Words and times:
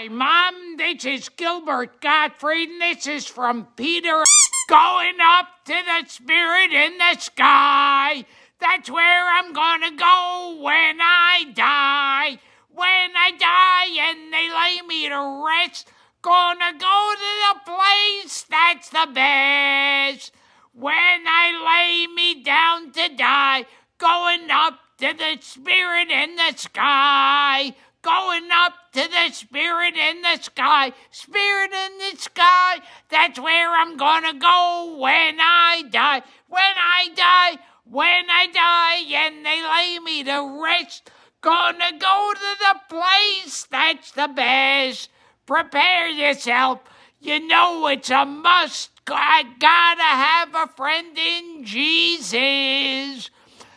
Hi, 0.00 0.08
Mom. 0.08 0.78
This 0.78 1.04
is 1.04 1.28
Gilbert 1.28 2.00
Gottfried, 2.00 2.70
and 2.70 2.80
this 2.80 3.06
is 3.06 3.26
from 3.26 3.66
Peter. 3.76 4.24
Going 4.66 5.18
up 5.22 5.48
to 5.66 5.74
the 5.74 6.08
spirit 6.08 6.72
in 6.72 6.96
the 6.96 7.20
sky. 7.20 8.24
That's 8.58 8.90
where 8.90 9.28
I'm 9.28 9.52
gonna 9.52 9.90
go 9.90 10.56
when 10.58 11.00
I 11.02 11.52
die. 11.52 12.38
When 12.70 13.10
I 13.14 13.32
die 13.32 14.08
and 14.08 14.32
they 14.32 14.48
lay 14.48 14.80
me 14.88 15.06
to 15.10 15.44
rest, 15.46 15.92
gonna 16.22 16.72
go 16.78 17.14
to 17.14 17.32
the 17.44 17.70
place 17.70 18.46
that's 18.48 18.88
the 18.88 19.06
best. 19.12 20.32
When 20.72 20.94
I 21.26 22.06
lay 22.06 22.06
me 22.06 22.42
down 22.42 22.92
to 22.92 23.06
die, 23.14 23.66
going 23.98 24.50
up 24.50 24.80
to 24.96 25.12
the 25.12 25.36
spirit 25.42 26.10
in 26.10 26.36
the 26.36 26.54
sky 26.56 27.74
going 28.02 28.48
up 28.52 28.72
to 28.92 29.08
the 29.08 29.32
spirit 29.32 29.96
in 29.96 30.22
the 30.22 30.42
sky. 30.42 30.92
Spirit 31.10 31.72
in 31.72 31.98
the 31.98 32.20
sky, 32.20 32.78
that's 33.08 33.38
where 33.38 33.70
I'm 33.74 33.96
gonna 33.96 34.34
go 34.34 34.96
when 34.98 35.38
I 35.40 35.84
die. 35.90 36.22
When 36.48 36.62
I 36.62 37.08
die, 37.14 37.62
when 37.84 38.30
I 38.30 38.46
die, 38.52 39.26
and 39.26 39.44
they 39.44 39.62
lay 39.62 39.98
me 39.98 40.24
to 40.24 40.62
rest. 40.62 41.10
Gonna 41.40 41.92
go 41.98 42.32
to 42.34 42.56
the 42.58 42.80
place 42.88 43.66
that's 43.70 44.10
the 44.12 44.28
best. 44.28 45.10
Prepare 45.46 46.08
yourself. 46.08 46.80
You 47.20 47.46
know 47.46 47.86
it's 47.86 48.10
a 48.10 48.24
must. 48.24 48.90
I 49.06 49.44
gotta 49.58 50.02
have 50.02 50.54
a 50.54 50.72
friend 50.74 51.18
in 51.18 51.64
Jesus. 51.64 53.30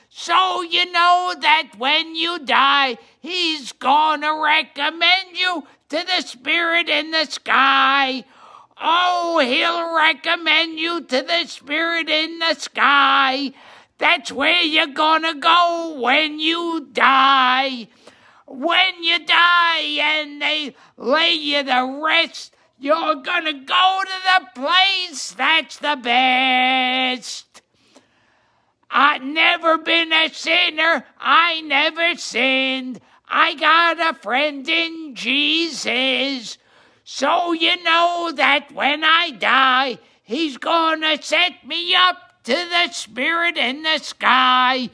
So 0.09 0.62
you 0.62 0.92
know 0.92 1.34
that 1.42 1.72
when 1.78 2.16
you 2.16 2.40
die, 2.40 2.98
he's 3.23 3.72
gonna 3.72 4.36
recommend 4.36 5.36
you 5.36 5.64
to 5.90 6.05
the 6.05 6.22
spirit 6.22 6.90
in 6.90 7.12
the 7.12 7.26
sky. 7.26 8.26
Oh, 8.77 9.39
he'll 9.39 9.95
recommend 9.95 10.78
you 10.78 11.02
to 11.02 11.22
the 11.22 11.45
spirit 11.48 12.09
in 12.09 12.39
the 12.39 12.53
sky. 12.56 13.53
That's 13.98 14.31
where 14.31 14.61
you're 14.61 14.88
gonna 14.88 15.36
go 15.36 15.98
when 16.00 16.39
you 16.39 16.89
die. 16.92 17.88
When 18.45 19.03
you 19.03 19.26
die 19.26 19.80
and 19.80 20.42
they 20.42 20.76
lay 20.98 21.33
you 21.33 21.64
to 21.64 22.02
rest, 22.03 22.53
you're 22.78 23.16
gonna 23.16 23.53
go 23.53 24.02
to 24.03 24.52
the 24.55 24.61
place 24.61 25.31
that's 25.31 25.78
the 25.78 25.95
best. 25.95 27.61
I 28.92 29.17
never 29.17 29.80
been 29.80 30.14
a 30.14 30.30
sinner. 30.30 31.05
I 31.20 31.61
never 31.61 32.16
sinned. 32.16 33.00
I 33.36 33.56
got 33.56 34.00
a 34.00 34.20
friend 34.20 34.70
in 34.70 35.16
Jesus. 35.16 36.59
So 37.03 37.52
you 37.52 37.84
know 37.84 38.31
that 38.36 38.72
when 38.72 39.03
I 39.03 39.31
die, 39.31 39.98
he's 40.22 40.58
gonna 40.58 41.20
set 41.20 41.66
me 41.66 41.95
up 41.95 42.44
to 42.44 42.54
the 42.54 42.92
spirit 42.92 43.58
in 43.58 43.81
the 43.81 43.98
sky. 43.98 44.92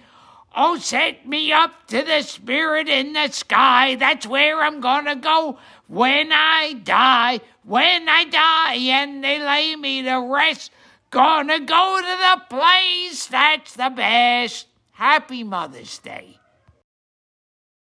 Oh, 0.56 0.78
set 0.78 1.28
me 1.28 1.52
up 1.52 1.88
to 1.88 2.02
the 2.02 2.22
spirit 2.22 2.88
in 2.88 3.12
the 3.12 3.28
sky. 3.28 3.95
That's 3.95 4.26
where 4.26 4.64
I'm 4.64 4.80
gonna 4.80 5.17
go 5.17 5.60
when 5.88 6.32
I 6.32 6.80
die. 6.82 7.42
When 7.66 8.08
I 8.08 8.23
die 8.23 8.76
and 8.76 9.22
they 9.22 9.40
lay 9.40 9.76
me 9.76 10.04
to 10.04 10.16
rest. 10.16 10.72
Gonna 11.12 11.60
go 11.60 12.00
to 12.00 12.06
the 12.06 12.56
place 12.56 13.26
that's 13.26 13.73
the 13.73 13.90
best. 13.90 14.67
Happy 14.94 15.44
Mother's 15.44 16.00
Day. 16.00 16.40